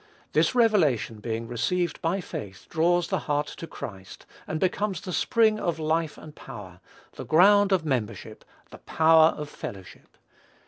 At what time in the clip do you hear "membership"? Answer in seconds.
7.85-8.43